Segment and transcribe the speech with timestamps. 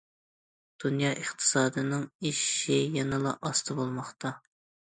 [0.83, 4.37] دۇنيا ئىقتىسادىنىڭ ئېشىشى يەنىلا ئاستا بولماقتا.